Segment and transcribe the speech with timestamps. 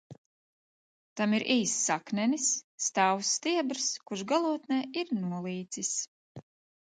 [1.19, 2.47] Tam ir īss saknenis,
[2.85, 5.93] stāvs stiebrs, kurš galotnē ir nolīcis.